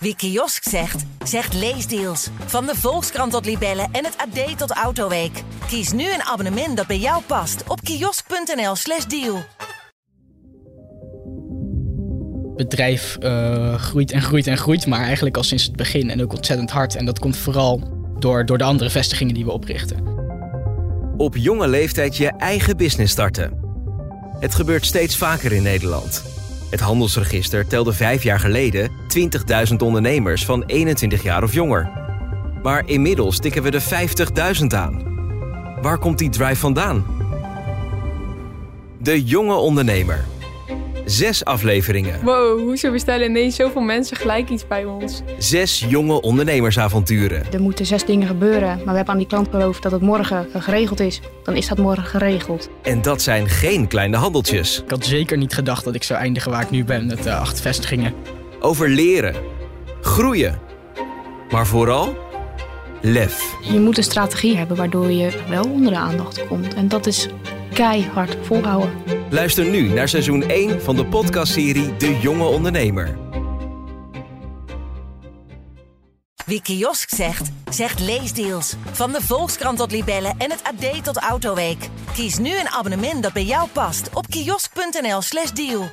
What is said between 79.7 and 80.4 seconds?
tot Libellen